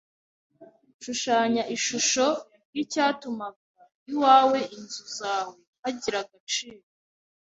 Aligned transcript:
Shushanya 1.03 1.63
ishusho 1.75 2.25
ry 2.69 2.77
icyatumaga 2.83 3.59
iwawe 4.11 4.59
inzu 4.77 5.03
zawe 5.17 5.55
hagira 5.83 6.17
agaciro 6.25 6.83